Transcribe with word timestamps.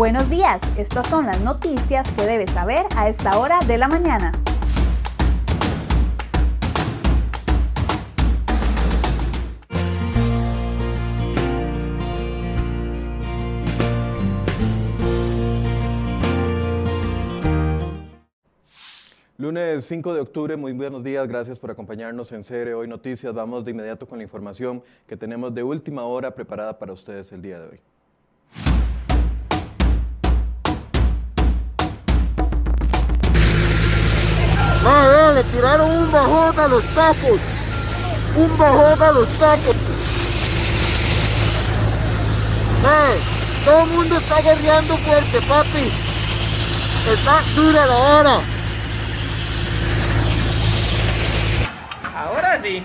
Buenos 0.00 0.30
días, 0.30 0.62
estas 0.78 1.06
son 1.08 1.26
las 1.26 1.42
noticias 1.42 2.10
que 2.12 2.22
debes 2.22 2.48
saber 2.52 2.86
a 2.96 3.10
esta 3.10 3.38
hora 3.38 3.60
de 3.66 3.76
la 3.76 3.86
mañana. 3.86 4.32
Lunes 19.36 19.84
5 19.84 20.14
de 20.14 20.20
octubre, 20.22 20.56
muy 20.56 20.72
buenos 20.72 21.04
días, 21.04 21.28
gracias 21.28 21.58
por 21.58 21.70
acompañarnos 21.70 22.32
en 22.32 22.42
CR 22.42 22.72
Hoy 22.72 22.88
Noticias. 22.88 23.34
Vamos 23.34 23.66
de 23.66 23.72
inmediato 23.72 24.08
con 24.08 24.16
la 24.16 24.24
información 24.24 24.82
que 25.06 25.18
tenemos 25.18 25.54
de 25.54 25.62
última 25.62 26.04
hora 26.04 26.34
preparada 26.34 26.78
para 26.78 26.94
ustedes 26.94 27.30
el 27.32 27.42
día 27.42 27.60
de 27.60 27.68
hoy. 27.68 27.80
Ah, 34.86 35.32
le 35.34 35.44
tiraron 35.44 35.90
un 35.90 36.10
bajón 36.10 36.58
a 36.58 36.68
los 36.68 36.84
tapos. 36.94 37.40
Un 38.36 38.58
bajón 38.58 39.02
a 39.02 39.12
los 39.12 39.28
tapos. 39.38 39.76
Ah, 42.84 43.12
todo 43.64 43.82
el 43.82 43.90
mundo 43.90 44.16
está 44.16 44.40
guerreando 44.40 44.96
fuerte, 44.96 45.40
papi. 45.42 45.92
Está 47.12 47.42
dura 47.54 47.86
la 47.86 47.96
hora. 47.96 48.40
Ahora 52.16 52.60
sí. 52.62 52.82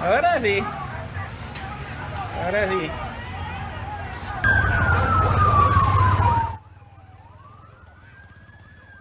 Ahora 0.00 0.40
sí. 0.40 0.64
Ahora 2.44 2.68
sí. 2.68 2.90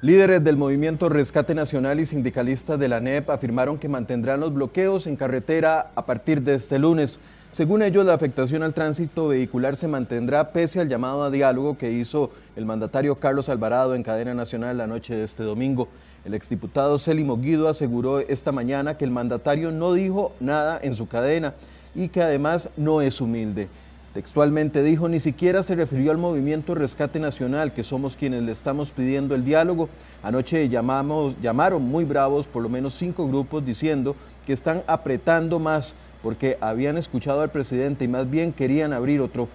Líderes 0.03 0.43
del 0.43 0.57
movimiento 0.57 1.07
Rescate 1.07 1.55
Nacional 1.55 1.97
y 1.97 2.05
sindicalistas 2.05 2.77
de 2.77 2.89
la 2.89 2.99
NEP 2.99 3.29
afirmaron 3.29 3.77
que 3.77 3.87
mantendrán 3.87 4.41
los 4.41 4.53
bloqueos 4.53 5.07
en 5.07 5.15
carretera 5.15 5.91
a 5.95 6.05
partir 6.05 6.41
de 6.41 6.55
este 6.55 6.77
lunes. 6.77 7.21
Según 7.51 7.81
ellos, 7.81 8.05
la 8.05 8.13
afectación 8.13 8.63
al 8.63 8.73
tránsito 8.73 9.29
vehicular 9.29 9.77
se 9.77 9.87
mantendrá 9.87 10.51
pese 10.51 10.81
al 10.81 10.89
llamado 10.89 11.23
a 11.23 11.31
diálogo 11.31 11.77
que 11.77 11.89
hizo 11.89 12.31
el 12.57 12.65
mandatario 12.65 13.15
Carlos 13.15 13.47
Alvarado 13.47 13.95
en 13.95 14.03
cadena 14.03 14.33
nacional 14.33 14.77
la 14.77 14.87
noche 14.87 15.15
de 15.15 15.23
este 15.23 15.43
domingo. 15.43 15.87
El 16.25 16.33
exdiputado 16.33 16.97
Célimo 16.97 17.37
Guido 17.37 17.69
aseguró 17.69 18.19
esta 18.19 18.51
mañana 18.51 18.97
que 18.97 19.05
el 19.05 19.11
mandatario 19.11 19.71
no 19.71 19.93
dijo 19.93 20.33
nada 20.41 20.81
en 20.83 20.95
su 20.95 21.07
cadena 21.07 21.53
y 21.95 22.09
que 22.09 22.21
además 22.21 22.69
no 22.75 23.01
es 23.01 23.21
humilde. 23.21 23.69
Textualmente 24.13 24.83
dijo, 24.83 25.09
ni 25.09 25.19
siquiera 25.19 25.63
se 25.63 25.73
refirió 25.73 26.11
al 26.11 26.19
movimiento 26.19 26.75
Rescate 26.75 27.19
Nacional, 27.19 27.73
que 27.73 27.83
somos 27.83 28.15
quienes 28.15 28.43
le 28.43 28.51
estamos 28.51 28.91
pidiendo 28.91 29.33
el 29.33 29.43
diálogo. 29.43 29.89
Anoche 30.21 30.69
llamamos, 30.69 31.35
llamaron 31.41 31.81
muy 31.81 32.05
bravos 32.05 32.47
por 32.47 32.61
lo 32.61 32.69
menos 32.69 32.93
cinco 32.93 33.27
grupos 33.27 33.65
diciendo 33.65 34.15
que 34.45 34.53
están 34.53 34.83
apretando 34.85 35.57
más 35.57 35.95
porque 36.21 36.59
habían 36.61 36.99
escuchado 36.99 37.41
al 37.41 37.49
presidente 37.49 38.05
y 38.05 38.07
más 38.07 38.29
bien 38.29 38.53
querían 38.53 38.93
abrir 38.93 39.19
otro 39.19 39.47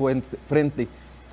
frente. 0.49 0.89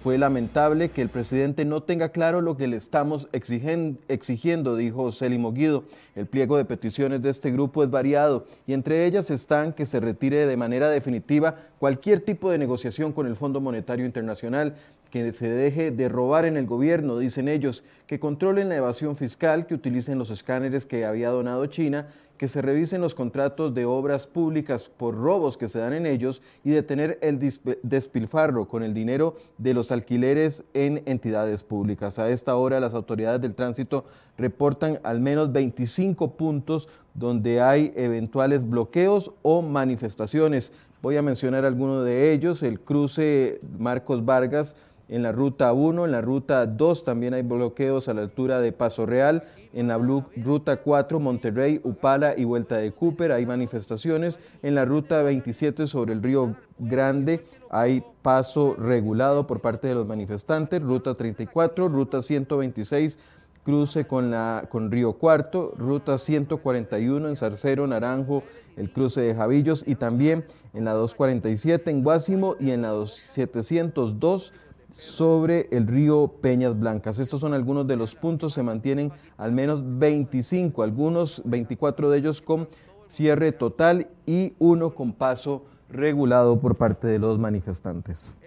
Fue 0.05 0.19
lamentable 0.19 0.89
que 0.89 1.01
el 1.01 1.09
presidente 1.09 1.65
no 1.65 1.81
tenga 1.81 2.09
claro 2.09 2.39
lo 2.39 2.55
que 2.55 2.67
le 2.67 2.77
estamos 2.77 3.27
exigiendo, 3.31 4.75
dijo 4.75 5.11
Célimo 5.11 5.51
Guido. 5.51 5.85
El 6.15 6.27
pliego 6.27 6.57
de 6.57 6.65
peticiones 6.65 7.23
de 7.23 7.31
este 7.31 7.49
grupo 7.49 7.83
es 7.83 7.89
variado 7.89 8.45
y 8.67 8.73
entre 8.73 9.07
ellas 9.07 9.31
están 9.31 9.73
que 9.73 9.87
se 9.87 9.99
retire 9.99 10.45
de 10.45 10.57
manera 10.57 10.91
definitiva 10.91 11.55
cualquier 11.79 12.19
tipo 12.19 12.51
de 12.51 12.59
negociación 12.59 13.13
con 13.13 13.25
el 13.25 13.35
Fondo 13.35 13.61
Monetario 13.61 14.05
Internacional, 14.05 14.75
que 15.09 15.31
se 15.31 15.49
deje 15.49 15.89
de 15.89 16.07
robar 16.07 16.45
en 16.45 16.57
el 16.57 16.67
gobierno, 16.67 17.17
dicen 17.17 17.47
ellos, 17.47 17.83
que 18.05 18.19
controlen 18.19 18.69
la 18.69 18.75
evasión 18.75 19.15
fiscal, 19.15 19.65
que 19.65 19.73
utilicen 19.73 20.19
los 20.19 20.29
escáneres 20.29 20.85
que 20.85 21.05
había 21.05 21.29
donado 21.29 21.65
China 21.65 22.09
que 22.37 22.47
se 22.47 22.61
revisen 22.61 23.01
los 23.01 23.15
contratos 23.15 23.73
de 23.73 23.85
obras 23.85 24.27
públicas 24.27 24.89
por 24.89 25.15
robos 25.15 25.57
que 25.57 25.69
se 25.69 25.79
dan 25.79 25.93
en 25.93 26.05
ellos 26.05 26.41
y 26.63 26.71
detener 26.71 27.17
el 27.21 27.39
despilfarro 27.83 28.67
con 28.67 28.83
el 28.83 28.93
dinero 28.93 29.35
de 29.57 29.73
los 29.73 29.91
alquileres 29.91 30.63
en 30.73 31.01
entidades 31.05 31.63
públicas. 31.63 32.19
A 32.19 32.29
esta 32.29 32.55
hora 32.55 32.79
las 32.79 32.93
autoridades 32.93 33.41
del 33.41 33.55
tránsito 33.55 34.05
reportan 34.37 34.99
al 35.03 35.19
menos 35.19 35.51
25 35.51 36.31
puntos 36.31 36.89
donde 37.13 37.61
hay 37.61 37.93
eventuales 37.95 38.67
bloqueos 38.67 39.31
o 39.41 39.61
manifestaciones. 39.61 40.71
Voy 41.01 41.17
a 41.17 41.21
mencionar 41.21 41.65
algunos 41.65 42.03
de 42.03 42.33
ellos, 42.33 42.63
el 42.63 42.79
cruce 42.79 43.61
Marcos 43.77 44.25
Vargas 44.25 44.75
en 45.07 45.23
la 45.23 45.31
ruta 45.31 45.71
1, 45.73 46.05
en 46.05 46.11
la 46.11 46.21
ruta 46.21 46.65
2 46.65 47.03
también 47.03 47.33
hay 47.33 47.43
bloqueos 47.43 48.07
a 48.07 48.13
la 48.13 48.21
altura 48.21 48.59
de 48.59 48.71
Paso 48.71 49.05
Real, 49.05 49.43
en 49.73 49.87
la 49.87 49.97
ruta 49.97 50.77
4 50.77 51.19
Monterrey, 51.19 51.79
Upala 51.83 52.33
y 52.37 52.43
Vuelta 52.43 52.77
de 52.77 52.91
Cooper 52.91 53.31
hay 53.31 53.45
manifestaciones, 53.45 54.39
en 54.63 54.75
la 54.75 54.85
ruta 54.85 55.21
27 55.21 55.87
sobre 55.87 56.13
el 56.13 56.23
río 56.23 56.55
Grande 56.79 57.45
hay 57.69 58.03
paso 58.21 58.75
regulado 58.77 59.47
por 59.47 59.61
parte 59.61 59.87
de 59.87 59.95
los 59.95 60.07
manifestantes, 60.07 60.81
ruta 60.81 61.15
34, 61.15 61.87
ruta 61.87 62.21
126 62.21 63.19
cruce 63.65 64.05
con, 64.05 64.29
la, 64.29 64.67
con 64.69 64.91
Río 64.91 65.13
Cuarto, 65.13 65.73
ruta 65.75 66.19
141 66.19 67.27
en 67.27 67.35
Zarcero, 67.35 67.87
Naranjo, 67.87 68.43
el 68.77 68.91
cruce 68.91 69.21
de 69.21 69.33
Javillos. 69.33 69.83
Y 69.87 69.95
también 69.95 70.45
en 70.73 70.85
la 70.85 70.93
247 70.93 71.89
en 71.89 72.03
Guásimo 72.03 72.55
y 72.59 72.69
en 72.69 72.83
la 72.83 72.93
702 73.05 74.53
sobre 74.95 75.67
el 75.71 75.87
río 75.87 76.35
Peñas 76.41 76.79
Blancas. 76.79 77.19
Estos 77.19 77.41
son 77.41 77.53
algunos 77.53 77.85
de 77.85 77.97
los 77.97 78.15
puntos, 78.15 78.53
se 78.53 78.63
mantienen 78.63 79.11
al 79.37 79.51
menos 79.51 79.81
25, 79.83 80.83
algunos 80.83 81.41
24 81.43 82.09
de 82.09 82.17
ellos 82.17 82.41
con 82.41 82.69
cierre 83.07 83.51
total 83.51 84.07
y 84.25 84.55
uno 84.57 84.95
con 84.95 85.11
paso 85.11 85.65
regulado 85.89 86.59
por 86.59 86.75
parte 86.75 87.07
de 87.07 87.19
los 87.19 87.37
manifestantes. 87.37 88.37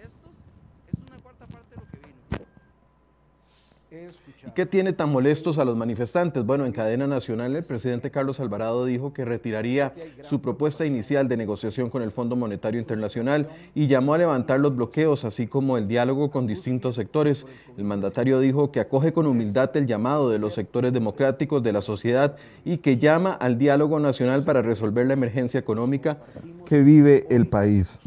¿Qué 4.55 4.67
tiene 4.67 4.93
tan 4.93 5.11
molestos 5.11 5.59
a 5.59 5.65
los 5.65 5.75
manifestantes? 5.75 6.45
Bueno, 6.45 6.67
en 6.67 6.73
cadena 6.73 7.07
nacional 7.07 7.57
el 7.57 7.65
presidente 7.65 8.11
Carlos 8.11 8.39
Alvarado 8.39 8.85
dijo 8.85 9.15
que 9.15 9.25
retiraría 9.25 9.95
su 10.23 10.43
propuesta 10.43 10.85
inicial 10.85 11.27
de 11.27 11.39
negociación 11.39 11.89
con 11.89 12.03
el 12.03 12.11
Fondo 12.11 12.37
Monetario 12.37 12.79
Internacional 12.81 13.49
y 13.75 13.87
llamó 13.87 14.13
a 14.13 14.19
levantar 14.19 14.61
los 14.61 14.77
bloqueos, 14.77 15.25
así 15.25 15.47
como 15.47 15.79
el 15.79 15.89
diálogo 15.89 16.31
con 16.31 16.47
distintos 16.47 16.97
sectores. 16.97 17.47
El 17.79 17.85
mandatario 17.85 18.41
dijo 18.41 18.71
que 18.71 18.81
acoge 18.81 19.15
con 19.15 19.27
humildad 19.27 19.75
el 19.75 19.87
llamado 19.87 20.29
de 20.29 20.39
los 20.39 20.53
sectores 20.53 20.93
democráticos 20.93 21.63
de 21.63 21.73
la 21.73 21.81
sociedad 21.81 22.37
y 22.67 22.79
que 22.79 22.99
llama 22.99 23.33
al 23.33 23.57
diálogo 23.57 24.01
nacional 24.01 24.45
para 24.45 24.61
resolver 24.61 25.07
la 25.07 25.15
emergencia 25.15 25.59
económica 25.59 26.19
que 26.67 26.81
vive 26.83 27.27
el 27.31 27.47
país. 27.47 27.99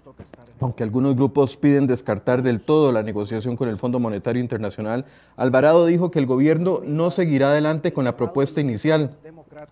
Aunque 0.62 0.84
algunos 0.84 1.16
grupos 1.16 1.58
piden 1.58 1.88
descartar 1.88 2.44
del 2.44 2.62
todo 2.62 2.92
la 2.92 3.02
negociación 3.02 3.56
con 3.58 3.68
el 3.68 3.78
Fondo 3.78 4.00
Monetario 4.00 4.40
Internacional, 4.40 5.06
Alvarado 5.36 5.88
dijo 5.88 6.12
que 6.12 6.20
el 6.20 6.28
gobierno 6.28 6.82
no 6.86 7.10
seguirá 7.10 7.50
adelante 7.50 7.94
con 7.94 8.06
la 8.06 8.16
propuesta 8.16 8.62
inicial, 8.62 9.10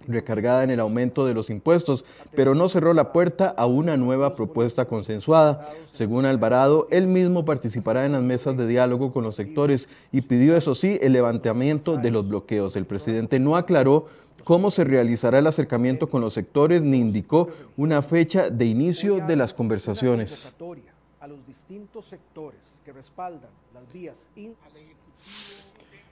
recargada 0.08 0.64
en 0.64 0.72
el 0.72 0.80
aumento 0.80 1.28
de 1.28 1.36
los 1.36 1.52
impuestos, 1.52 2.06
pero 2.36 2.56
no 2.56 2.68
cerró 2.68 2.96
la 2.96 3.12
puerta 3.12 3.54
a 3.56 3.68
una 3.68 3.98
nueva 3.98 4.34
propuesta 4.34 4.86
consensuada. 4.86 5.70
Según 5.92 6.26
Alvarado, 6.26 6.88
él 6.90 7.06
mismo 7.06 7.46
participará 7.46 8.08
en 8.08 8.14
las 8.14 8.24
mesas 8.24 8.58
de 8.58 8.66
diálogo 8.66 9.14
con 9.14 9.24
los 9.24 9.36
sectores 9.36 9.90
y 10.12 10.22
pidió, 10.22 10.58
eso 10.58 10.74
sí, 10.74 10.98
el 11.02 11.14
levantamiento 11.14 11.98
de 11.98 12.10
los 12.10 12.28
bloqueos. 12.28 12.76
El 12.76 12.86
presidente 12.86 13.40
no 13.40 13.58
aclaró 13.58 14.08
cómo 14.44 14.72
se 14.72 14.84
realizará 14.84 15.40
el 15.40 15.48
acercamiento 15.48 16.10
con 16.10 16.22
los 16.22 16.34
sectores 16.34 16.84
ni 16.84 16.98
indicó 16.98 17.50
una 17.78 18.02
fecha 18.02 18.50
de 18.50 18.66
inicio 18.66 19.26
de 19.26 19.36
las 19.36 19.54
conversaciones. 19.54 20.54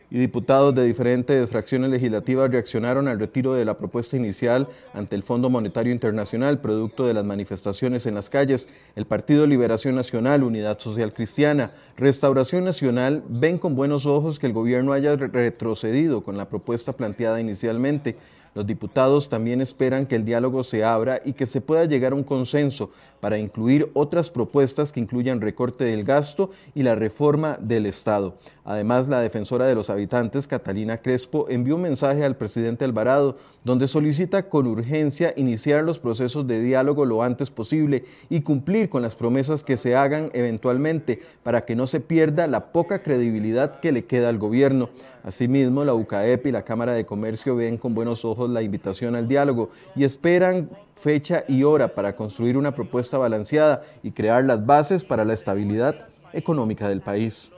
Y 0.10 0.18
diputados 0.18 0.74
de 0.74 0.86
diferentes 0.86 1.50
fracciones 1.50 1.90
legislativas 1.90 2.50
reaccionaron 2.50 3.08
al 3.08 3.20
retiro 3.20 3.54
de 3.54 3.66
la 3.66 3.78
propuesta 3.78 4.16
inicial 4.16 4.68
ante 4.94 5.16
el 5.16 5.24
Fondo 5.24 5.50
Monetario 5.50 5.92
Internacional, 5.92 6.60
producto 6.60 7.06
de 7.06 7.14
las 7.14 7.26
manifestaciones 7.26 8.06
en 8.06 8.16
las 8.16 8.30
calles. 8.30 8.68
El 8.96 9.06
Partido 9.06 9.46
Liberación 9.46 9.96
Nacional, 9.96 10.44
Unidad 10.44 10.80
Social 10.80 11.14
Cristiana, 11.14 11.72
Restauración 11.98 12.64
Nacional 12.64 13.24
ven 13.28 13.58
con 13.58 13.76
buenos 13.76 14.06
ojos 14.06 14.40
que 14.40 14.48
el 14.48 14.54
gobierno 14.54 14.94
haya 14.94 15.16
retrocedido 15.16 16.24
con 16.24 16.38
la 16.38 16.48
propuesta 16.48 16.94
planteada 16.94 17.42
inicialmente. 17.42 18.16
Los 18.58 18.66
diputados 18.66 19.30
también 19.30 19.62
esperan 19.62 20.08
que 20.08 20.16
el 20.16 20.26
diálogo 20.26 20.64
se 20.64 20.84
abra 20.84 21.22
y 21.24 21.34
que 21.34 21.46
se 21.46 21.62
pueda 21.62 21.86
llegar 21.86 22.14
a 22.14 22.16
un 22.16 22.24
consenso 22.24 22.90
para 23.20 23.38
incluir 23.38 23.92
otras 23.94 24.32
propuestas 24.32 24.92
que 24.92 25.00
incluyan 25.00 25.42
recorte 25.42 25.84
del 25.84 26.04
gasto 26.04 26.50
y 26.74 26.82
la 26.82 26.96
reforma 26.96 27.60
del 27.62 27.86
Estado. 27.86 28.36
Además, 28.70 29.08
la 29.08 29.22
defensora 29.22 29.66
de 29.66 29.76
los 29.76 29.90
habitantes, 29.90 30.46
Catalina 30.46 30.98
Crespo, 30.98 31.46
envió 31.48 31.76
un 31.76 31.84
mensaje 31.84 32.26
al 32.26 32.36
presidente 32.36 32.84
Alvarado 32.84 33.38
donde 33.64 33.88
solicita 33.88 34.50
con 34.50 34.68
urgencia 34.68 35.34
iniciar 35.38 35.86
los 35.86 36.00
procesos 36.00 36.46
de 36.48 36.60
diálogo 36.60 37.06
lo 37.06 37.24
antes 37.24 37.50
posible 37.50 38.04
y 38.30 38.42
cumplir 38.42 38.90
con 38.90 39.02
las 39.02 39.16
promesas 39.16 39.64
que 39.64 39.78
se 39.78 39.96
hagan 39.96 40.32
eventualmente 40.34 41.22
para 41.44 41.62
que 41.62 41.78
no 41.78 41.88
se 41.88 42.02
pierda 42.02 42.46
la 42.46 42.74
poca 42.74 43.02
credibilidad 43.02 43.80
que 43.80 43.94
le 43.94 44.04
queda 44.04 44.28
al 44.28 44.38
gobierno. 44.38 44.90
Asimismo, 45.24 45.86
la 45.86 45.94
UCAEP 45.94 46.48
y 46.48 46.52
la 46.52 46.64
Cámara 46.64 46.92
de 46.92 47.06
Comercio 47.06 47.56
ven 47.56 47.78
con 47.78 47.94
buenos 47.94 48.26
ojos 48.26 48.50
la 48.50 48.64
invitación 48.64 49.16
al 49.16 49.30
diálogo 49.30 49.70
y 49.96 50.04
esperan 50.04 50.70
fecha 50.98 51.46
y 51.48 51.64
hora 51.64 51.96
para 51.96 52.18
construir 52.18 52.58
una 52.58 52.76
propuesta 52.76 53.18
balanceada 53.18 53.84
y 54.04 54.12
crear 54.12 54.44
las 54.44 54.66
bases 54.66 55.06
para 55.06 55.24
la 55.24 55.34
estabilidad 55.34 56.10
económica 56.34 56.90
del 56.90 57.00
país. 57.00 57.54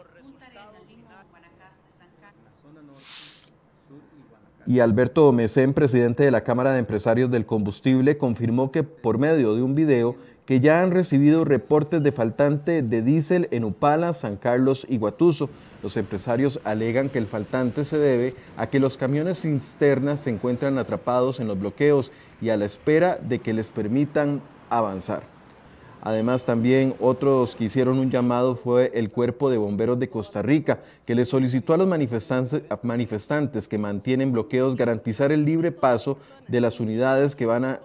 Y 4.69 4.81
Alberto 4.81 5.31
Mesén, 5.31 5.73
presidente 5.73 6.21
de 6.21 6.29
la 6.29 6.43
Cámara 6.43 6.73
de 6.73 6.77
Empresarios 6.77 7.31
del 7.31 7.47
Combustible, 7.47 8.19
confirmó 8.19 8.71
que 8.71 8.83
por 8.83 9.17
medio 9.17 9.55
de 9.55 9.63
un 9.63 9.73
video 9.73 10.15
que 10.45 10.59
ya 10.59 10.83
han 10.83 10.91
recibido 10.91 11.43
reportes 11.43 12.03
de 12.03 12.11
faltante 12.11 12.83
de 12.83 13.01
diésel 13.01 13.47
en 13.49 13.63
Upala, 13.63 14.13
San 14.13 14.35
Carlos 14.35 14.85
y 14.87 14.99
Guatuso. 14.99 15.49
Los 15.81 15.97
empresarios 15.97 16.59
alegan 16.65 17.09
que 17.09 17.17
el 17.17 17.25
faltante 17.25 17.83
se 17.83 17.97
debe 17.97 18.35
a 18.57 18.67
que 18.67 18.79
los 18.79 18.95
camiones 18.95 19.41
cisternas 19.41 20.21
se 20.21 20.29
encuentran 20.29 20.77
atrapados 20.77 21.39
en 21.39 21.47
los 21.47 21.59
bloqueos 21.59 22.11
y 22.39 22.49
a 22.49 22.57
la 22.57 22.65
espera 22.65 23.15
de 23.15 23.39
que 23.39 23.53
les 23.53 23.71
permitan 23.71 24.39
avanzar. 24.69 25.38
Además, 26.01 26.45
también 26.45 26.93
otros 26.99 27.55
que 27.55 27.65
hicieron 27.65 27.99
un 27.99 28.09
llamado 28.09 28.55
fue 28.55 28.91
el 28.93 29.11
Cuerpo 29.11 29.49
de 29.49 29.57
Bomberos 29.57 29.99
de 29.99 30.09
Costa 30.09 30.41
Rica, 30.41 30.79
que 31.05 31.15
le 31.15 31.25
solicitó 31.25 31.73
a 31.73 31.77
los 31.77 31.87
manifestantes, 31.87 33.67
que 33.67 33.77
mantienen 33.77 34.31
bloqueos 34.31 34.75
garantizar 34.75 35.31
el 35.31 35.45
libre 35.45 35.71
paso 35.71 36.17
de 36.47 36.61
las 36.61 36.79
unidades 36.79 37.35
que 37.35 37.45
van 37.45 37.65
a 37.65 37.79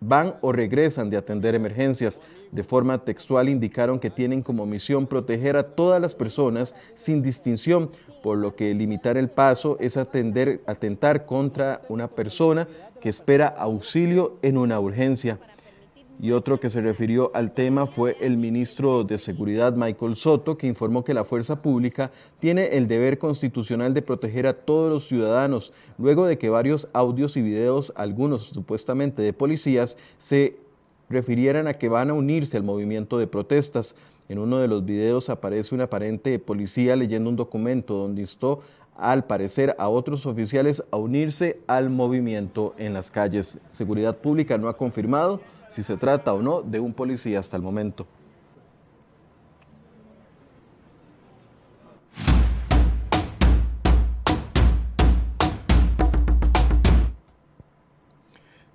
van 0.00 0.34
o 0.40 0.52
regresan 0.52 1.10
de 1.10 1.16
atender 1.16 1.54
emergencias. 1.54 2.20
De 2.52 2.62
forma 2.62 3.04
textual 3.04 3.48
indicaron 3.48 3.98
que 3.98 4.10
tienen 4.10 4.42
como 4.42 4.66
misión 4.66 5.06
proteger 5.06 5.56
a 5.56 5.64
todas 5.64 6.00
las 6.00 6.14
personas 6.14 6.74
sin 6.94 7.22
distinción, 7.22 7.90
por 8.22 8.38
lo 8.38 8.54
que 8.54 8.74
limitar 8.74 9.16
el 9.16 9.28
paso 9.28 9.76
es 9.80 9.96
atender, 9.96 10.62
atentar 10.66 11.26
contra 11.26 11.82
una 11.88 12.08
persona 12.08 12.68
que 13.00 13.08
espera 13.08 13.48
auxilio 13.48 14.38
en 14.42 14.58
una 14.58 14.80
urgencia. 14.80 15.38
Y 16.20 16.32
otro 16.32 16.58
que 16.58 16.68
se 16.68 16.80
refirió 16.80 17.30
al 17.32 17.52
tema 17.52 17.86
fue 17.86 18.16
el 18.20 18.36
ministro 18.38 19.04
de 19.04 19.18
Seguridad, 19.18 19.74
Michael 19.74 20.16
Soto, 20.16 20.58
que 20.58 20.66
informó 20.66 21.04
que 21.04 21.14
la 21.14 21.22
fuerza 21.22 21.62
pública 21.62 22.10
tiene 22.40 22.76
el 22.76 22.88
deber 22.88 23.18
constitucional 23.18 23.94
de 23.94 24.02
proteger 24.02 24.48
a 24.48 24.54
todos 24.54 24.90
los 24.90 25.06
ciudadanos, 25.06 25.72
luego 25.96 26.26
de 26.26 26.36
que 26.36 26.50
varios 26.50 26.88
audios 26.92 27.36
y 27.36 27.42
videos, 27.42 27.92
algunos 27.94 28.48
supuestamente 28.48 29.22
de 29.22 29.32
policías, 29.32 29.96
se 30.18 30.56
refirieran 31.08 31.68
a 31.68 31.74
que 31.74 31.88
van 31.88 32.10
a 32.10 32.14
unirse 32.14 32.56
al 32.56 32.64
movimiento 32.64 33.16
de 33.18 33.28
protestas. 33.28 33.94
En 34.28 34.40
uno 34.40 34.58
de 34.58 34.66
los 34.66 34.84
videos 34.84 35.30
aparece 35.30 35.72
un 35.72 35.82
aparente 35.82 36.36
policía 36.40 36.96
leyendo 36.96 37.30
un 37.30 37.36
documento 37.36 37.94
donde 37.94 38.22
instó 38.22 38.60
al 38.96 39.24
parecer 39.24 39.76
a 39.78 39.88
otros 39.88 40.26
oficiales 40.26 40.82
a 40.90 40.96
unirse 40.96 41.60
al 41.68 41.90
movimiento 41.90 42.74
en 42.76 42.92
las 42.92 43.12
calles. 43.12 43.58
Seguridad 43.70 44.16
Pública 44.16 44.58
no 44.58 44.68
ha 44.68 44.76
confirmado 44.76 45.40
si 45.68 45.82
se 45.82 45.96
trata 45.96 46.32
o 46.34 46.42
no 46.42 46.62
de 46.62 46.80
un 46.80 46.92
policía 46.92 47.40
hasta 47.40 47.56
el 47.56 47.62
momento. 47.62 48.06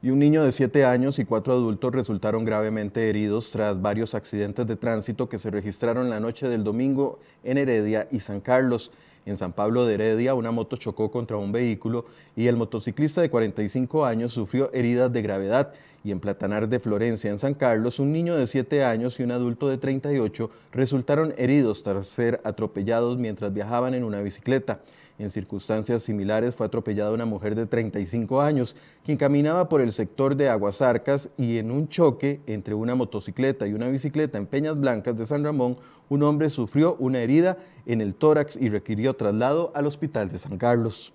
y 0.03 0.09
un 0.09 0.19
niño 0.19 0.43
de 0.43 0.51
7 0.51 0.83
años 0.83 1.17
y 1.17 1.23
cuatro 1.23 1.53
adultos 1.53 1.93
resultaron 1.93 2.43
gravemente 2.43 3.09
heridos 3.09 3.51
tras 3.51 3.81
varios 3.81 4.13
accidentes 4.13 4.67
de 4.67 4.75
tránsito 4.75 5.29
que 5.29 5.37
se 5.37 5.49
registraron 5.49 6.09
la 6.09 6.19
noche 6.19 6.49
del 6.49 6.65
domingo 6.65 7.19
en 7.41 7.57
Heredia 7.57 8.09
y 8.11 8.19
San 8.19 8.41
Carlos. 8.41 8.91
En 9.25 9.37
San 9.37 9.53
Pablo 9.53 9.85
de 9.85 9.93
Heredia, 9.93 10.33
una 10.33 10.51
moto 10.51 10.75
chocó 10.75 11.09
contra 11.09 11.37
un 11.37 11.53
vehículo 11.53 12.03
y 12.35 12.47
el 12.47 12.57
motociclista 12.57 13.21
de 13.21 13.29
45 13.29 14.05
años 14.05 14.33
sufrió 14.33 14.69
heridas 14.73 15.13
de 15.13 15.21
gravedad. 15.21 15.73
Y 16.03 16.11
en 16.11 16.19
Platanar 16.19 16.67
de 16.67 16.79
Florencia, 16.79 17.31
en 17.31 17.39
San 17.39 17.53
Carlos, 17.53 17.99
un 17.99 18.11
niño 18.11 18.35
de 18.35 18.45
7 18.45 18.83
años 18.83 19.19
y 19.19 19.23
un 19.23 19.31
adulto 19.31 19.69
de 19.69 19.77
38 19.77 20.49
resultaron 20.71 21.33
heridos 21.37 21.81
tras 21.83 22.07
ser 22.07 22.41
atropellados 22.43 23.17
mientras 23.17 23.53
viajaban 23.53 23.93
en 23.93 24.03
una 24.03 24.21
bicicleta. 24.21 24.81
En 25.19 25.29
circunstancias 25.29 26.01
similares 26.01 26.55
fue 26.55 26.65
atropellada 26.65 27.11
una 27.11 27.25
mujer 27.25 27.53
de 27.53 27.67
35 27.67 28.41
años, 28.41 28.75
quien 29.05 29.17
caminaba 29.17 29.69
por 29.69 29.79
el 29.79 29.91
sector 29.91 30.35
de 30.35 30.49
Aguasarcas 30.49 31.29
y 31.37 31.59
en 31.59 31.69
un 31.69 31.87
choque 31.87 32.41
entre 32.47 32.73
una 32.73 32.95
motocicleta 32.95 33.67
y 33.67 33.73
una 33.73 33.87
bicicleta 33.89 34.39
en 34.39 34.47
Peñas 34.47 34.79
Blancas 34.79 35.15
de 35.15 35.27
San 35.27 35.43
Ramón, 35.43 35.77
un 36.09 36.23
hombre 36.23 36.49
sufrió 36.49 36.95
una 36.97 37.19
herida 37.19 37.57
en 37.85 38.01
el 38.01 38.15
tórax 38.15 38.57
y 38.57 38.69
requirió 38.69 39.13
traslado 39.15 39.71
al 39.75 39.85
hospital 39.85 40.29
de 40.29 40.39
San 40.39 40.57
Carlos. 40.57 41.13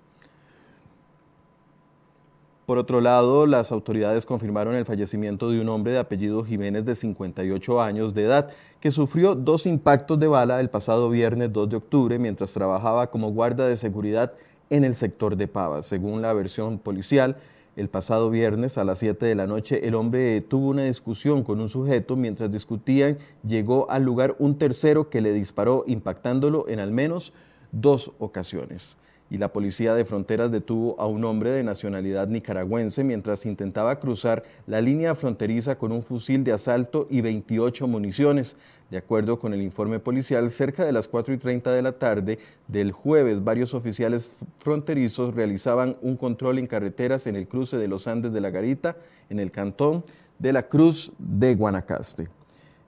Por 2.68 2.76
otro 2.76 3.00
lado, 3.00 3.46
las 3.46 3.72
autoridades 3.72 4.26
confirmaron 4.26 4.74
el 4.74 4.84
fallecimiento 4.84 5.50
de 5.50 5.58
un 5.62 5.70
hombre 5.70 5.92
de 5.92 6.00
apellido 6.00 6.44
Jiménez 6.44 6.84
de 6.84 6.94
58 6.94 7.80
años 7.80 8.12
de 8.12 8.24
edad, 8.24 8.50
que 8.78 8.90
sufrió 8.90 9.34
dos 9.34 9.64
impactos 9.64 10.20
de 10.20 10.26
bala 10.26 10.60
el 10.60 10.68
pasado 10.68 11.08
viernes 11.08 11.50
2 11.50 11.70
de 11.70 11.76
octubre 11.76 12.18
mientras 12.18 12.52
trabajaba 12.52 13.06
como 13.06 13.30
guarda 13.30 13.66
de 13.66 13.78
seguridad 13.78 14.34
en 14.68 14.84
el 14.84 14.96
sector 14.96 15.34
de 15.36 15.48
Pavas. 15.48 15.86
Según 15.86 16.20
la 16.20 16.34
versión 16.34 16.78
policial, 16.78 17.38
el 17.74 17.88
pasado 17.88 18.28
viernes 18.28 18.76
a 18.76 18.84
las 18.84 18.98
7 18.98 19.24
de 19.24 19.34
la 19.34 19.46
noche 19.46 19.88
el 19.88 19.94
hombre 19.94 20.42
tuvo 20.42 20.68
una 20.68 20.84
discusión 20.84 21.44
con 21.44 21.60
un 21.60 21.70
sujeto. 21.70 22.16
Mientras 22.16 22.52
discutían, 22.52 23.16
llegó 23.42 23.90
al 23.90 24.04
lugar 24.04 24.36
un 24.38 24.58
tercero 24.58 25.08
que 25.08 25.22
le 25.22 25.32
disparó 25.32 25.84
impactándolo 25.86 26.68
en 26.68 26.80
al 26.80 26.92
menos 26.92 27.32
dos 27.72 28.12
ocasiones 28.18 28.98
y 29.30 29.38
la 29.38 29.52
policía 29.52 29.94
de 29.94 30.04
fronteras 30.04 30.50
detuvo 30.50 31.00
a 31.00 31.06
un 31.06 31.24
hombre 31.24 31.50
de 31.50 31.62
nacionalidad 31.62 32.28
nicaragüense 32.28 33.04
mientras 33.04 33.46
intentaba 33.46 33.98
cruzar 33.98 34.44
la 34.66 34.80
línea 34.80 35.14
fronteriza 35.14 35.76
con 35.76 35.92
un 35.92 36.02
fusil 36.02 36.44
de 36.44 36.52
asalto 36.52 37.06
y 37.10 37.20
28 37.20 37.86
municiones. 37.86 38.56
De 38.90 38.96
acuerdo 38.96 39.38
con 39.38 39.52
el 39.52 39.60
informe 39.60 39.98
policial, 39.98 40.48
cerca 40.48 40.84
de 40.84 40.92
las 40.92 41.08
4 41.08 41.34
y 41.34 41.38
30 41.38 41.72
de 41.72 41.82
la 41.82 41.92
tarde 41.92 42.38
del 42.68 42.92
jueves, 42.92 43.44
varios 43.44 43.74
oficiales 43.74 44.38
fronterizos 44.60 45.34
realizaban 45.34 45.96
un 46.00 46.16
control 46.16 46.58
en 46.58 46.66
carreteras 46.66 47.26
en 47.26 47.36
el 47.36 47.46
cruce 47.46 47.76
de 47.76 47.88
los 47.88 48.06
Andes 48.08 48.32
de 48.32 48.40
la 48.40 48.50
Garita, 48.50 48.96
en 49.28 49.40
el 49.40 49.50
cantón 49.50 50.04
de 50.38 50.52
la 50.54 50.62
Cruz 50.62 51.12
de 51.18 51.54
Guanacaste 51.54 52.37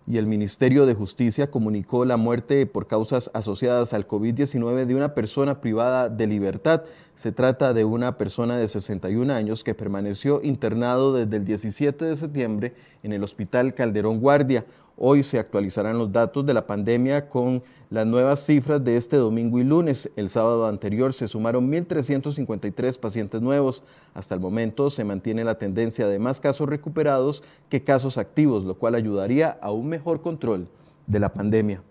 y 0.07 0.19
el 0.19 0.27
Ministerio 0.27 0.87
de 0.87 0.95
Justicia 0.95 1.51
comunicó 1.51 2.05
la 2.05 2.17
muerte 2.17 2.67
por 2.67 2.87
causas 2.87 3.31
asociadas 3.35 3.93
al 3.93 4.09
COVID-19 4.09 4.87
de 4.87 4.95
una 4.95 5.15
persona 5.15 5.61
privada 5.61 6.09
de 6.09 6.27
libertad. 6.27 6.83
Se 7.15 7.33
trata 7.33 7.73
de 7.73 7.85
una 7.85 8.17
persona 8.19 8.57
de 8.57 8.67
61 8.67 9.33
años 9.33 9.63
que 9.63 9.75
permaneció 9.75 10.41
internado 10.43 11.15
desde 11.15 11.37
el 11.37 11.45
17 11.45 12.05
de 12.07 12.17
septiembre 12.17 12.75
en 13.03 13.13
el 13.13 13.23
Hospital 13.23 13.75
Calderón 13.75 14.21
Guardia. 14.21 14.65
Hoy 15.03 15.23
se 15.23 15.39
actualizarán 15.39 15.97
los 15.97 16.13
datos 16.13 16.45
de 16.45 16.53
la 16.53 16.67
pandemia 16.67 17.27
con 17.27 17.63
las 17.89 18.07
nuevas 18.07 18.45
cifras 18.45 18.85
de 18.85 18.99
este 18.99 19.17
domingo 19.17 19.59
y 19.59 19.65
lunes. 19.65 20.11
El 20.15 20.29
sábado 20.29 20.67
anterior 20.67 21.15
se 21.15 21.27
sumaron 21.27 21.73
1.353 21.73 22.99
pacientes 22.99 23.41
nuevos. 23.41 23.83
Hasta 24.13 24.35
el 24.35 24.43
momento 24.43 24.91
se 24.91 25.05
mantiene 25.05 25.43
la 25.43 25.57
tendencia 25.57 26.07
de 26.07 26.19
más 26.19 26.39
casos 26.39 26.69
recuperados 26.69 27.43
que 27.71 27.83
casos 27.83 28.19
activos, 28.19 28.65
lo 28.65 28.75
cual 28.75 28.95
ayudaría 28.95 29.57
a 29.63 29.73
un 29.73 29.89
mejor 29.89 30.21
control 30.21 30.69
de 31.07 31.19
la 31.19 31.33
pandemia. 31.33 31.83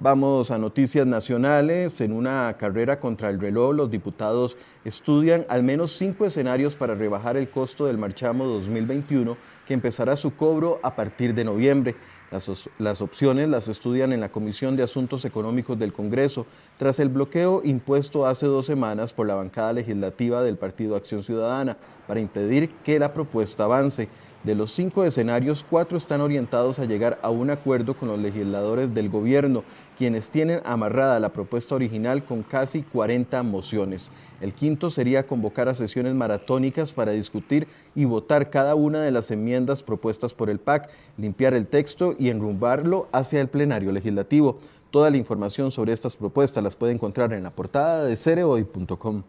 Vamos 0.00 0.52
a 0.52 0.58
noticias 0.58 1.04
nacionales. 1.08 2.00
En 2.00 2.12
una 2.12 2.54
carrera 2.56 3.00
contra 3.00 3.30
el 3.30 3.40
reloj, 3.40 3.74
los 3.74 3.90
diputados 3.90 4.56
estudian 4.84 5.44
al 5.48 5.64
menos 5.64 5.90
cinco 5.90 6.24
escenarios 6.24 6.76
para 6.76 6.94
rebajar 6.94 7.36
el 7.36 7.50
costo 7.50 7.86
del 7.86 7.98
marchamo 7.98 8.44
2021, 8.44 9.36
que 9.66 9.74
empezará 9.74 10.14
su 10.14 10.36
cobro 10.36 10.78
a 10.84 10.94
partir 10.94 11.34
de 11.34 11.42
noviembre. 11.42 11.96
Las, 12.30 12.70
las, 12.78 13.02
opciones 13.02 13.48
las 13.48 13.66
estudian 13.66 14.12
en 14.12 14.20
la 14.20 14.28
Comisión 14.28 14.76
de 14.76 14.84
Asuntos 14.84 15.24
Económicos 15.24 15.76
del 15.76 15.92
Congreso, 15.92 16.46
tras 16.76 17.00
el 17.00 17.08
bloqueo 17.08 17.62
impuesto 17.64 18.24
hace 18.24 18.46
dos 18.46 18.66
semanas 18.66 19.12
por 19.12 19.26
la 19.26 19.34
bancada 19.34 19.72
legislativa 19.72 20.44
del 20.44 20.58
Partido 20.58 20.94
Acción 20.94 21.24
Ciudadana 21.24 21.76
para 22.06 22.20
impedir 22.20 22.70
que 22.84 23.00
la 23.00 23.12
propuesta 23.12 23.64
avance. 23.64 24.08
De 24.44 24.54
los 24.54 24.70
cinco 24.70 25.04
escenarios, 25.04 25.66
cuatro 25.68 25.98
están 25.98 26.20
orientados 26.20 26.78
a 26.78 26.84
llegar 26.84 27.18
a 27.22 27.30
un 27.30 27.50
acuerdo 27.50 27.94
con 27.94 28.08
los 28.08 28.20
legisladores 28.20 28.94
del 28.94 29.08
gobierno 29.08 29.64
quienes 29.98 30.30
tienen 30.30 30.60
amarrada 30.64 31.18
la 31.18 31.32
propuesta 31.32 31.74
original 31.74 32.24
con 32.24 32.44
casi 32.44 32.82
40 32.82 33.42
mociones. 33.42 34.12
El 34.40 34.54
quinto 34.54 34.90
sería 34.90 35.26
convocar 35.26 35.68
a 35.68 35.74
sesiones 35.74 36.14
maratónicas 36.14 36.92
para 36.92 37.10
discutir 37.10 37.66
y 37.96 38.04
votar 38.04 38.48
cada 38.48 38.76
una 38.76 39.02
de 39.02 39.10
las 39.10 39.32
enmiendas 39.32 39.82
propuestas 39.82 40.34
por 40.34 40.50
el 40.50 40.60
PAC, 40.60 40.88
limpiar 41.16 41.52
el 41.52 41.66
texto 41.66 42.14
y 42.16 42.28
enrumbarlo 42.28 43.08
hacia 43.10 43.40
el 43.40 43.48
plenario 43.48 43.90
legislativo. 43.90 44.60
Toda 44.92 45.10
la 45.10 45.16
información 45.16 45.72
sobre 45.72 45.92
estas 45.92 46.16
propuestas 46.16 46.62
las 46.62 46.76
puede 46.76 46.92
encontrar 46.92 47.32
en 47.32 47.42
la 47.42 47.50
portada 47.50 48.04
de 48.04 48.14
cereoy.com. 48.14 49.24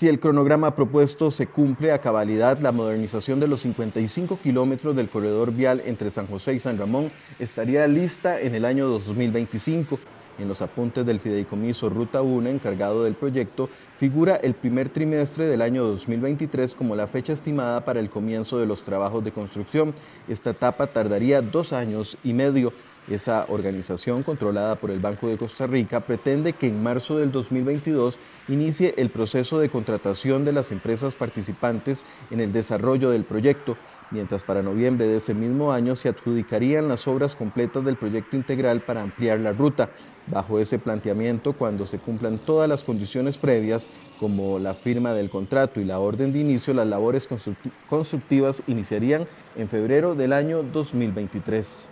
Si 0.00 0.08
el 0.08 0.18
cronograma 0.18 0.74
propuesto 0.74 1.30
se 1.30 1.46
cumple 1.46 1.92
a 1.92 2.00
cabalidad, 2.00 2.58
la 2.58 2.72
modernización 2.72 3.38
de 3.38 3.46
los 3.46 3.60
55 3.60 4.38
kilómetros 4.42 4.96
del 4.96 5.10
corredor 5.10 5.52
vial 5.52 5.82
entre 5.84 6.10
San 6.10 6.26
José 6.26 6.54
y 6.54 6.58
San 6.58 6.78
Ramón 6.78 7.12
estaría 7.38 7.86
lista 7.86 8.40
en 8.40 8.54
el 8.54 8.64
año 8.64 8.88
2025. 8.88 9.98
En 10.38 10.48
los 10.48 10.62
apuntes 10.62 11.04
del 11.04 11.20
fideicomiso 11.20 11.90
Ruta 11.90 12.22
1, 12.22 12.48
encargado 12.48 13.04
del 13.04 13.12
proyecto, 13.12 13.68
figura 13.98 14.36
el 14.36 14.54
primer 14.54 14.88
trimestre 14.88 15.44
del 15.44 15.60
año 15.60 15.84
2023 15.84 16.74
como 16.74 16.96
la 16.96 17.06
fecha 17.06 17.34
estimada 17.34 17.84
para 17.84 18.00
el 18.00 18.08
comienzo 18.08 18.58
de 18.58 18.64
los 18.64 18.82
trabajos 18.84 19.22
de 19.22 19.32
construcción. 19.32 19.92
Esta 20.28 20.52
etapa 20.52 20.86
tardaría 20.86 21.42
dos 21.42 21.74
años 21.74 22.16
y 22.24 22.32
medio. 22.32 22.72
Esa 23.10 23.46
organización, 23.48 24.22
controlada 24.22 24.76
por 24.76 24.92
el 24.92 25.00
Banco 25.00 25.26
de 25.26 25.36
Costa 25.36 25.66
Rica, 25.66 25.98
pretende 25.98 26.52
que 26.52 26.68
en 26.68 26.80
marzo 26.80 27.18
del 27.18 27.32
2022 27.32 28.20
inicie 28.46 28.94
el 28.98 29.10
proceso 29.10 29.58
de 29.58 29.68
contratación 29.68 30.44
de 30.44 30.52
las 30.52 30.70
empresas 30.70 31.16
participantes 31.16 32.04
en 32.30 32.38
el 32.38 32.52
desarrollo 32.52 33.10
del 33.10 33.24
proyecto, 33.24 33.76
mientras 34.12 34.44
para 34.44 34.62
noviembre 34.62 35.08
de 35.08 35.16
ese 35.16 35.34
mismo 35.34 35.72
año 35.72 35.96
se 35.96 36.08
adjudicarían 36.08 36.86
las 36.86 37.08
obras 37.08 37.34
completas 37.34 37.84
del 37.84 37.96
proyecto 37.96 38.36
integral 38.36 38.80
para 38.82 39.02
ampliar 39.02 39.40
la 39.40 39.52
ruta. 39.52 39.90
Bajo 40.28 40.60
ese 40.60 40.78
planteamiento, 40.78 41.54
cuando 41.54 41.86
se 41.86 41.98
cumplan 41.98 42.38
todas 42.38 42.68
las 42.68 42.84
condiciones 42.84 43.38
previas, 43.38 43.88
como 44.20 44.60
la 44.60 44.74
firma 44.74 45.14
del 45.14 45.30
contrato 45.30 45.80
y 45.80 45.84
la 45.84 45.98
orden 45.98 46.32
de 46.32 46.38
inicio, 46.38 46.74
las 46.74 46.86
labores 46.86 47.28
constructivas 47.88 48.62
iniciarían 48.68 49.26
en 49.56 49.68
febrero 49.68 50.14
del 50.14 50.32
año 50.32 50.62
2023. 50.62 51.88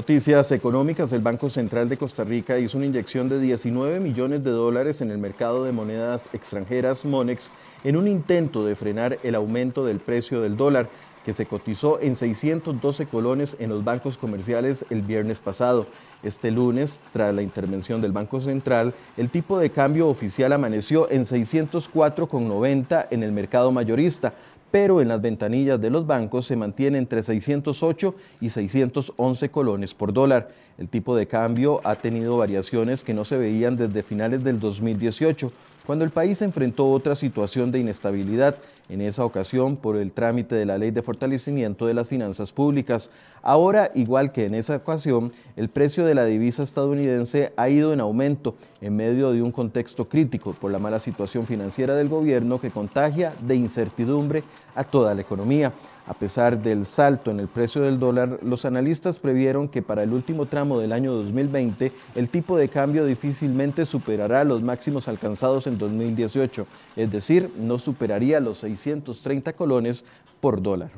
Noticias 0.00 0.50
económicas. 0.50 1.12
El 1.12 1.20
Banco 1.20 1.50
Central 1.50 1.86
de 1.90 1.98
Costa 1.98 2.24
Rica 2.24 2.58
hizo 2.58 2.78
una 2.78 2.86
inyección 2.86 3.28
de 3.28 3.38
19 3.38 4.00
millones 4.00 4.42
de 4.42 4.50
dólares 4.50 5.02
en 5.02 5.10
el 5.10 5.18
mercado 5.18 5.62
de 5.62 5.72
monedas 5.72 6.26
extranjeras 6.32 7.04
Monex 7.04 7.50
en 7.84 7.96
un 7.96 8.08
intento 8.08 8.64
de 8.64 8.74
frenar 8.74 9.18
el 9.22 9.34
aumento 9.34 9.84
del 9.84 9.98
precio 9.98 10.40
del 10.40 10.56
dólar 10.56 10.88
que 11.22 11.34
se 11.34 11.44
cotizó 11.44 12.00
en 12.00 12.16
612 12.16 13.04
colones 13.06 13.58
en 13.58 13.68
los 13.68 13.84
bancos 13.84 14.16
comerciales 14.16 14.86
el 14.88 15.02
viernes 15.02 15.38
pasado. 15.38 15.86
Este 16.22 16.50
lunes, 16.50 16.98
tras 17.12 17.34
la 17.34 17.42
intervención 17.42 18.00
del 18.00 18.12
Banco 18.12 18.40
Central, 18.40 18.94
el 19.18 19.28
tipo 19.28 19.58
de 19.58 19.68
cambio 19.68 20.08
oficial 20.08 20.54
amaneció 20.54 21.10
en 21.10 21.26
604,90 21.26 23.08
en 23.10 23.22
el 23.22 23.32
mercado 23.32 23.70
mayorista, 23.70 24.32
pero 24.70 25.00
en 25.00 25.08
las 25.08 25.20
ventanillas 25.20 25.80
de 25.80 25.90
los 25.90 26.06
bancos 26.06 26.46
se 26.46 26.56
mantiene 26.56 26.98
entre 26.98 27.22
608 27.22 28.14
y 28.40 28.50
611 28.50 29.50
colones 29.50 29.94
por 29.94 30.12
dólar. 30.12 30.50
El 30.78 30.88
tipo 30.88 31.16
de 31.16 31.26
cambio 31.26 31.80
ha 31.84 31.96
tenido 31.96 32.36
variaciones 32.36 33.04
que 33.04 33.14
no 33.14 33.24
se 33.24 33.36
veían 33.36 33.76
desde 33.76 34.02
finales 34.02 34.44
del 34.44 34.60
2018, 34.60 35.52
cuando 35.90 36.04
el 36.04 36.12
país 36.12 36.40
enfrentó 36.40 36.88
otra 36.88 37.16
situación 37.16 37.72
de 37.72 37.80
inestabilidad, 37.80 38.54
en 38.90 39.00
esa 39.00 39.24
ocasión 39.24 39.76
por 39.76 39.96
el 39.96 40.12
trámite 40.12 40.54
de 40.54 40.64
la 40.64 40.78
Ley 40.78 40.92
de 40.92 41.02
Fortalecimiento 41.02 41.84
de 41.84 41.94
las 41.94 42.06
Finanzas 42.06 42.52
Públicas. 42.52 43.10
Ahora, 43.42 43.90
igual 43.96 44.30
que 44.30 44.46
en 44.46 44.54
esa 44.54 44.76
ocasión, 44.76 45.32
el 45.56 45.68
precio 45.68 46.06
de 46.06 46.14
la 46.14 46.24
divisa 46.26 46.62
estadounidense 46.62 47.52
ha 47.56 47.68
ido 47.68 47.92
en 47.92 47.98
aumento 47.98 48.54
en 48.80 48.94
medio 48.94 49.32
de 49.32 49.42
un 49.42 49.50
contexto 49.50 50.08
crítico 50.08 50.52
por 50.52 50.70
la 50.70 50.78
mala 50.78 51.00
situación 51.00 51.44
financiera 51.44 51.96
del 51.96 52.08
gobierno 52.08 52.60
que 52.60 52.70
contagia 52.70 53.32
de 53.40 53.56
incertidumbre 53.56 54.44
a 54.76 54.84
toda 54.84 55.12
la 55.14 55.22
economía. 55.22 55.72
A 56.06 56.14
pesar 56.14 56.62
del 56.62 56.86
salto 56.86 57.30
en 57.30 57.40
el 57.40 57.48
precio 57.48 57.82
del 57.82 57.98
dólar, 57.98 58.40
los 58.42 58.64
analistas 58.64 59.18
previeron 59.18 59.68
que 59.68 59.82
para 59.82 60.02
el 60.02 60.12
último 60.12 60.46
tramo 60.46 60.78
del 60.78 60.92
año 60.92 61.12
2020 61.12 61.92
el 62.14 62.28
tipo 62.28 62.56
de 62.56 62.68
cambio 62.68 63.04
difícilmente 63.04 63.84
superará 63.84 64.44
los 64.44 64.62
máximos 64.62 65.08
alcanzados 65.08 65.66
en 65.66 65.78
2018, 65.78 66.66
es 66.96 67.10
decir, 67.10 67.52
no 67.58 67.78
superaría 67.78 68.40
los 68.40 68.58
630 68.58 69.52
colones 69.52 70.04
por 70.40 70.62
dólar. 70.62 70.90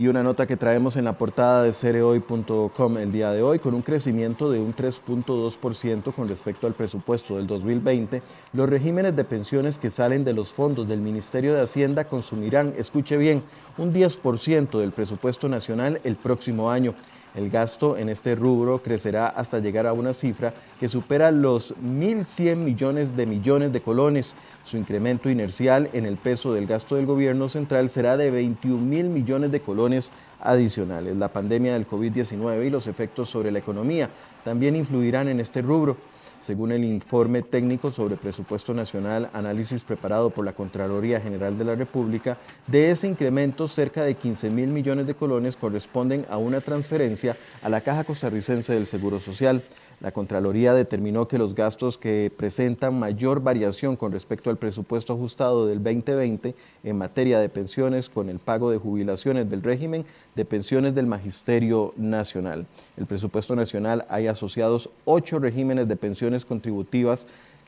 Y 0.00 0.08
una 0.08 0.22
nota 0.22 0.46
que 0.46 0.56
traemos 0.56 0.96
en 0.96 1.04
la 1.04 1.12
portada 1.12 1.62
de 1.62 1.74
cereoy.com 1.74 2.96
el 2.96 3.12
día 3.12 3.32
de 3.32 3.42
hoy, 3.42 3.58
con 3.58 3.74
un 3.74 3.82
crecimiento 3.82 4.50
de 4.50 4.58
un 4.58 4.74
3.2% 4.74 6.14
con 6.14 6.26
respecto 6.26 6.66
al 6.66 6.72
presupuesto 6.72 7.36
del 7.36 7.46
2020, 7.46 8.22
los 8.54 8.66
regímenes 8.66 9.14
de 9.14 9.24
pensiones 9.24 9.76
que 9.76 9.90
salen 9.90 10.24
de 10.24 10.32
los 10.32 10.54
fondos 10.54 10.88
del 10.88 11.02
Ministerio 11.02 11.52
de 11.52 11.60
Hacienda 11.60 12.04
consumirán, 12.06 12.72
escuche 12.78 13.18
bien, 13.18 13.42
un 13.76 13.92
10% 13.92 14.78
del 14.80 14.92
presupuesto 14.92 15.50
nacional 15.50 16.00
el 16.02 16.16
próximo 16.16 16.70
año. 16.70 16.94
El 17.34 17.48
gasto 17.48 17.96
en 17.96 18.08
este 18.08 18.34
rubro 18.34 18.78
crecerá 18.78 19.28
hasta 19.28 19.60
llegar 19.60 19.86
a 19.86 19.92
una 19.92 20.12
cifra 20.12 20.52
que 20.78 20.88
supera 20.88 21.30
los 21.30 21.74
1.100 21.76 22.56
millones 22.56 23.16
de 23.16 23.26
millones 23.26 23.72
de 23.72 23.80
colones. 23.80 24.34
Su 24.64 24.76
incremento 24.76 25.30
inercial 25.30 25.88
en 25.92 26.06
el 26.06 26.16
peso 26.16 26.52
del 26.52 26.66
gasto 26.66 26.96
del 26.96 27.06
gobierno 27.06 27.48
central 27.48 27.88
será 27.88 28.16
de 28.16 28.30
21 28.30 28.78
mil 28.82 29.04
millones 29.04 29.52
de 29.52 29.60
colones 29.60 30.10
adicionales. 30.40 31.16
La 31.16 31.28
pandemia 31.28 31.74
del 31.74 31.86
COVID-19 31.86 32.66
y 32.66 32.70
los 32.70 32.86
efectos 32.86 33.30
sobre 33.30 33.52
la 33.52 33.60
economía 33.60 34.10
también 34.44 34.74
influirán 34.74 35.28
en 35.28 35.40
este 35.40 35.62
rubro. 35.62 35.96
Según 36.40 36.72
el 36.72 36.84
informe 36.84 37.42
técnico 37.42 37.92
sobre 37.92 38.16
presupuesto 38.16 38.72
nacional, 38.72 39.28
análisis 39.34 39.84
preparado 39.84 40.30
por 40.30 40.46
la 40.46 40.54
Contraloría 40.54 41.20
General 41.20 41.58
de 41.58 41.66
la 41.66 41.74
República, 41.74 42.38
de 42.66 42.90
ese 42.90 43.06
incremento 43.06 43.68
cerca 43.68 44.02
de 44.04 44.14
15 44.14 44.48
mil 44.48 44.68
millones 44.68 45.06
de 45.06 45.14
colones 45.14 45.56
corresponden 45.56 46.24
a 46.30 46.38
una 46.38 46.62
transferencia 46.62 47.36
a 47.60 47.68
la 47.68 47.82
Caja 47.82 48.04
Costarricense 48.04 48.72
del 48.72 48.86
Seguro 48.86 49.20
Social. 49.20 49.62
La 50.00 50.12
Contraloría 50.12 50.72
determinó 50.72 51.28
que 51.28 51.36
los 51.36 51.54
gastos 51.54 51.98
que 51.98 52.32
presentan 52.34 52.98
mayor 52.98 53.42
variación 53.42 53.96
con 53.96 54.12
respecto 54.12 54.48
al 54.48 54.56
presupuesto 54.56 55.12
ajustado 55.12 55.66
del 55.66 55.82
2020 55.82 56.54
en 56.84 56.98
materia 56.98 57.38
de 57.38 57.50
pensiones 57.50 58.08
con 58.08 58.30
el 58.30 58.38
pago 58.38 58.70
de 58.70 58.78
jubilaciones 58.78 59.50
del 59.50 59.62
régimen 59.62 60.06
de 60.34 60.44
pensiones 60.46 60.94
del 60.94 61.06
Magisterio 61.06 61.92
Nacional. 61.98 62.66
El 62.96 63.04
presupuesto 63.04 63.54
nacional 63.54 64.06
hay 64.08 64.26
asociados 64.26 64.88
ocho 65.04 65.38
regímenes 65.38 65.86
de 65.86 65.96
pensiones 65.96 66.46
contributivas 66.46 67.26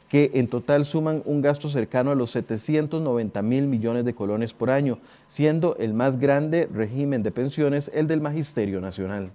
que 0.08 0.30
en 0.34 0.48
total 0.48 0.86
suman 0.86 1.22
un 1.26 1.42
gasto 1.42 1.68
cercano 1.68 2.12
a 2.12 2.14
los 2.14 2.30
790 2.30 3.42
mil 3.42 3.66
millones 3.66 4.06
de 4.06 4.14
colones 4.14 4.54
por 4.54 4.70
año, 4.70 4.98
siendo 5.26 5.76
el 5.76 5.92
más 5.92 6.18
grande 6.18 6.66
régimen 6.72 7.22
de 7.22 7.30
pensiones 7.30 7.90
el 7.94 8.06
del 8.06 8.22
Magisterio 8.22 8.80
Nacional. 8.80 9.32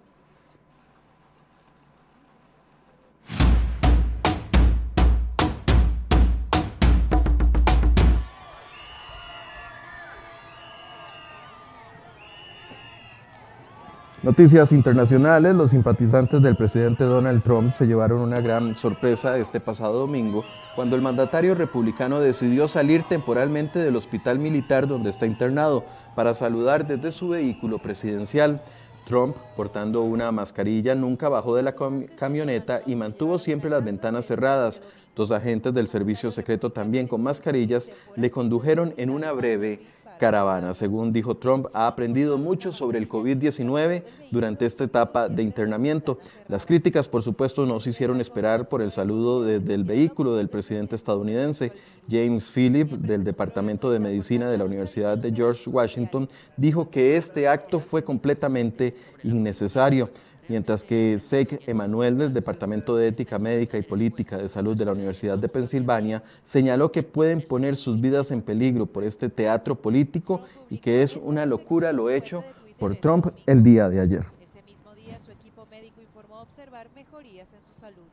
Noticias 14.27 14.74
internacionales, 14.74 15.55
los 15.55 15.72
simpatizantes 15.72 16.41
del 16.41 16.57
presidente 16.57 17.05
Donald 17.05 17.41
Trump 17.43 17.72
se 17.72 17.88
llevaron 17.88 18.19
una 18.19 18.41
gran 18.41 18.75
sorpresa 18.75 19.38
este 19.38 19.62
pasado 19.62 20.00
domingo 20.00 20.43
cuando 20.75 20.98
el 20.98 21.01
mandatario 21.01 21.55
republicano 21.55 22.19
decidió 22.19 22.67
salir 22.67 23.03
temporalmente 23.03 23.79
del 23.79 23.96
hospital 23.96 24.38
militar 24.38 24.86
donde 24.86 25.12
está 25.12 25.25
internado 25.25 25.86
para 26.13 26.34
saludar 26.34 26.86
desde 26.86 27.12
su 27.12 27.29
vehículo 27.29 27.77
presidencial. 27.77 28.62
Trump, 29.05 29.38
portando 29.55 30.01
una 30.01 30.29
mascarilla, 30.34 30.93
nunca 30.93 31.29
bajó 31.29 31.55
de 31.55 31.63
la 31.63 31.75
camioneta 32.17 32.81
y 32.86 32.96
mantuvo 32.96 33.39
siempre 33.39 33.69
las 33.69 33.86
ventanas 33.86 34.25
cerradas. 34.25 34.81
Dos 35.15 35.31
agentes 35.31 35.74
del 35.74 35.88
servicio 35.88 36.31
secreto 36.31 36.69
también 36.69 37.07
con 37.07 37.24
mascarillas 37.24 37.93
le 38.17 38.29
condujeron 38.29 38.93
en 38.98 39.10
una 39.10 39.31
breve 39.31 39.79
caravana. 40.17 40.74
Según 40.74 41.13
dijo 41.13 41.36
Trump, 41.36 41.67
ha 41.74 41.88
aprendido 41.88 42.38
mucho 42.38 42.71
sobre 42.71 42.97
el 42.97 43.07
COVID-19 43.07 44.03
durante 44.31 44.65
esta 44.65 44.83
etapa 44.83 45.29
de 45.29 45.43
internamiento. 45.43 46.19
Las 46.47 46.65
críticas, 46.65 47.07
por 47.07 47.24
supuesto, 47.24 47.65
no 47.65 47.79
se 47.79 47.91
hicieron 47.91 48.19
esperar 48.21 48.67
por 48.67 48.81
el 48.81 48.91
saludo 48.91 49.43
desde 49.43 49.74
el 49.74 49.83
vehículo 49.83 50.36
del 50.36 50.50
presidente 50.50 50.95
estadounidense. 50.95 51.71
James 52.09 52.51
Philip, 52.51 52.91
del 52.91 53.24
Departamento 53.24 53.91
de 53.91 54.00
Medicina 54.00 54.50
de 54.50 54.57
la 54.57 54.65
Universidad 54.65 55.17
de 55.17 55.31
George 55.31 55.69
Washington, 55.69 56.27
dijo 56.55 56.89
que 56.89 57.17
este 57.17 57.47
acto 57.47 57.79
fue 57.79 58.03
completamente 58.03 58.95
innecesario 59.24 60.09
mientras 60.48 60.84
que 60.84 61.18
Sek 61.20 61.68
Emanuel 61.68 62.18
del 62.18 62.34
Departamento 62.34 62.96
de 62.96 63.08
Ética 63.08 63.39
Médica 63.39 63.77
y 63.77 63.82
Política 63.82 64.38
de 64.38 64.50
Salud 64.50 64.75
de 64.75 64.86
la 64.86 64.94
Universidad 64.94 65.38
de 65.38 65.50
Pensilvania 65.50 66.24
señaló 66.44 66.92
que 66.92 67.04
pueden 67.04 67.42
poner 67.42 67.75
sus 67.75 68.00
vidas 68.00 68.32
en 68.32 68.42
peligro 68.42 68.86
por 68.86 69.04
este 69.04 69.30
teatro 69.30 69.75
político 69.75 70.42
y 70.70 70.77
que 70.77 71.01
es 71.01 71.16
una 71.16 71.46
locura 71.46 71.92
lo 71.92 72.10
hecho 72.10 72.44
por 72.80 72.96
Trump 72.96 73.27
el 73.46 73.63
día 73.63 73.89
de 73.89 74.00
ayer. 74.00 74.25
Ese 74.42 74.62
mismo 74.63 74.94
día 74.96 75.18
su 75.20 75.32
equipo 75.32 75.66
médico 75.70 76.01
informó 76.01 76.42
observar 76.42 76.88
mejorías 76.96 77.54
en 77.54 77.62
su 77.63 77.74
salud. 77.80 78.08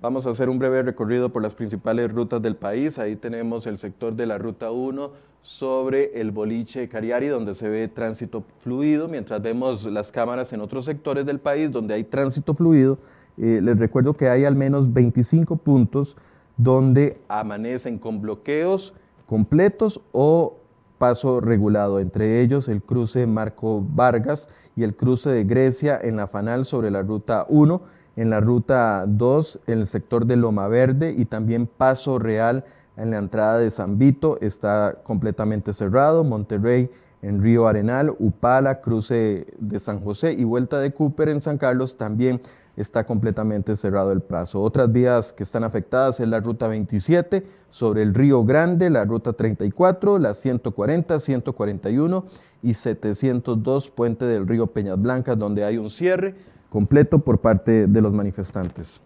Vamos 0.00 0.26
a 0.26 0.30
hacer 0.30 0.48
un 0.48 0.58
breve 0.58 0.82
recorrido 0.82 1.28
por 1.28 1.42
las 1.42 1.54
principales 1.54 2.10
rutas 2.10 2.40
del 2.40 2.56
país. 2.56 2.98
Ahí 2.98 3.16
tenemos 3.16 3.66
el 3.66 3.76
sector 3.76 4.16
de 4.16 4.24
la 4.24 4.38
Ruta 4.38 4.70
1 4.70 5.10
sobre 5.42 6.18
el 6.18 6.30
boliche 6.30 6.88
Cariari, 6.88 7.26
donde 7.28 7.52
se 7.52 7.68
ve 7.68 7.86
tránsito 7.86 8.42
fluido, 8.62 9.08
mientras 9.08 9.42
vemos 9.42 9.84
las 9.84 10.10
cámaras 10.10 10.54
en 10.54 10.62
otros 10.62 10.86
sectores 10.86 11.26
del 11.26 11.38
país 11.38 11.70
donde 11.70 11.92
hay 11.92 12.04
tránsito 12.04 12.54
fluido. 12.54 12.96
Eh, 13.36 13.60
les 13.62 13.78
recuerdo 13.78 14.14
que 14.14 14.30
hay 14.30 14.46
al 14.46 14.56
menos 14.56 14.90
25 14.90 15.56
puntos 15.56 16.16
donde 16.56 17.18
amanecen 17.28 17.98
con 17.98 18.22
bloqueos 18.22 18.94
completos 19.26 20.00
o 20.12 20.56
paso 20.96 21.42
regulado, 21.42 22.00
entre 22.00 22.40
ellos 22.40 22.68
el 22.68 22.82
cruce 22.82 23.26
Marco 23.26 23.84
Vargas 23.94 24.48
y 24.76 24.82
el 24.82 24.96
cruce 24.96 25.28
de 25.28 25.44
Grecia 25.44 25.98
en 26.02 26.16
la 26.16 26.26
Fanal 26.26 26.64
sobre 26.64 26.90
la 26.90 27.02
Ruta 27.02 27.44
1 27.50 27.99
en 28.16 28.30
la 28.30 28.40
ruta 28.40 29.04
2, 29.06 29.60
en 29.66 29.80
el 29.80 29.86
sector 29.86 30.26
de 30.26 30.36
Loma 30.36 30.68
Verde 30.68 31.14
y 31.16 31.24
también 31.24 31.66
Paso 31.66 32.18
Real 32.18 32.64
en 32.96 33.10
la 33.10 33.18
entrada 33.18 33.58
de 33.58 33.70
San 33.70 33.98
Vito 33.98 34.38
está 34.40 34.98
completamente 35.02 35.72
cerrado, 35.72 36.24
Monterrey 36.24 36.90
en 37.22 37.42
Río 37.42 37.66
Arenal, 37.66 38.14
Upala, 38.18 38.80
cruce 38.80 39.46
de 39.58 39.78
San 39.78 40.00
José 40.00 40.32
y 40.32 40.44
vuelta 40.44 40.78
de 40.78 40.92
Cooper 40.92 41.28
en 41.28 41.40
San 41.40 41.58
Carlos 41.58 41.96
también 41.96 42.40
está 42.76 43.04
completamente 43.04 43.76
cerrado 43.76 44.12
el 44.12 44.22
paso. 44.22 44.62
Otras 44.62 44.90
vías 44.90 45.32
que 45.32 45.42
están 45.42 45.64
afectadas 45.64 46.20
es 46.20 46.28
la 46.28 46.40
ruta 46.40 46.66
27 46.66 47.44
sobre 47.68 48.02
el 48.02 48.14
Río 48.14 48.44
Grande, 48.44 48.90
la 48.90 49.04
ruta 49.04 49.32
34, 49.32 50.18
la 50.18 50.34
140, 50.34 51.18
141 51.18 52.24
y 52.62 52.74
702 52.74 53.90
Puente 53.90 54.24
del 54.24 54.46
Río 54.46 54.68
Peñas 54.68 55.00
Blancas 55.00 55.38
donde 55.38 55.64
hay 55.64 55.76
un 55.76 55.90
cierre 55.90 56.34
completo 56.70 57.18
por 57.18 57.40
parte 57.40 57.86
de 57.86 58.00
los 58.00 58.14
manifestantes. 58.14 59.02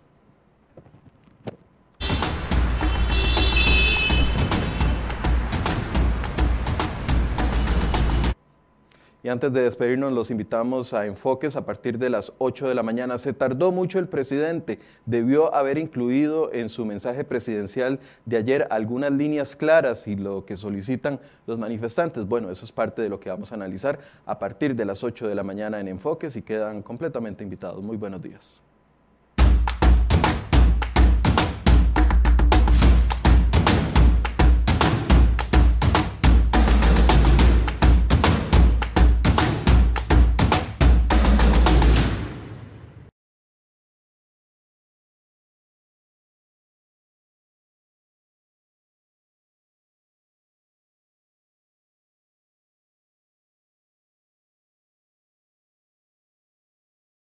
Y 9.24 9.30
antes 9.30 9.54
de 9.54 9.62
despedirnos, 9.62 10.12
los 10.12 10.30
invitamos 10.30 10.92
a 10.92 11.06
Enfoques 11.06 11.56
a 11.56 11.64
partir 11.64 11.98
de 11.98 12.10
las 12.10 12.34
8 12.36 12.68
de 12.68 12.74
la 12.74 12.82
mañana. 12.82 13.16
Se 13.16 13.32
tardó 13.32 13.72
mucho 13.72 13.98
el 13.98 14.06
presidente. 14.06 14.80
Debió 15.06 15.54
haber 15.54 15.78
incluido 15.78 16.52
en 16.52 16.68
su 16.68 16.84
mensaje 16.84 17.24
presidencial 17.24 18.00
de 18.26 18.36
ayer 18.36 18.66
algunas 18.68 19.12
líneas 19.12 19.56
claras 19.56 20.06
y 20.08 20.16
lo 20.16 20.44
que 20.44 20.58
solicitan 20.58 21.20
los 21.46 21.58
manifestantes. 21.58 22.28
Bueno, 22.28 22.50
eso 22.50 22.66
es 22.66 22.72
parte 22.72 23.00
de 23.00 23.08
lo 23.08 23.18
que 23.18 23.30
vamos 23.30 23.50
a 23.50 23.54
analizar 23.54 23.98
a 24.26 24.38
partir 24.38 24.76
de 24.76 24.84
las 24.84 25.02
8 25.02 25.26
de 25.26 25.34
la 25.34 25.42
mañana 25.42 25.80
en 25.80 25.88
Enfoques 25.88 26.36
y 26.36 26.42
quedan 26.42 26.82
completamente 26.82 27.42
invitados. 27.42 27.82
Muy 27.82 27.96
buenos 27.96 28.20
días. 28.20 28.62